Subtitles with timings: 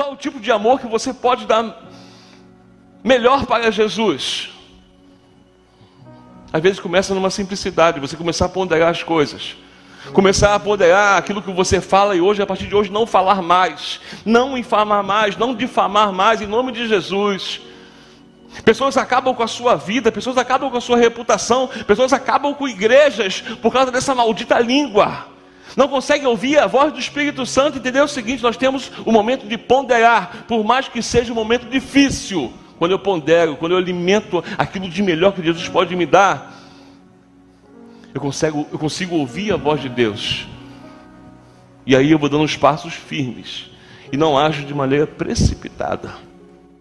[0.00, 1.78] Qual o tipo de amor que você pode dar
[3.04, 4.48] melhor para Jesus?
[6.50, 9.56] Às vezes começa numa simplicidade, você começar a ponderar as coisas.
[10.14, 13.42] Começar a ponderar aquilo que você fala e hoje, a partir de hoje, não falar
[13.42, 17.60] mais, não infamar mais, não difamar mais, em nome de Jesus.
[18.64, 22.66] Pessoas acabam com a sua vida, pessoas acabam com a sua reputação, pessoas acabam com
[22.66, 25.29] igrejas por causa dessa maldita língua.
[25.76, 29.46] Não conseguem ouvir a voz do Espírito Santo, entender o seguinte: nós temos o momento
[29.46, 32.52] de ponderar, por mais que seja um momento difícil.
[32.78, 36.54] Quando eu pondero, quando eu alimento aquilo de melhor que Jesus pode me dar,
[38.14, 40.46] eu consigo, eu consigo ouvir a voz de Deus.
[41.86, 43.70] E aí eu vou dando os passos firmes.
[44.12, 46.14] E não ajo de maneira precipitada.